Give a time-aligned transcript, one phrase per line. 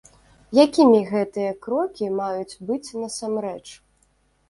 [0.65, 3.63] Якімі гэтыя крокі маюць быць насамрэч?